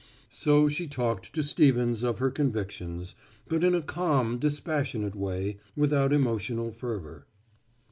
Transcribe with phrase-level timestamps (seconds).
[0.31, 3.13] So she talked to Stevens of her convictions,
[3.47, 7.27] but in a calm dispassionate way, without emotional fervor.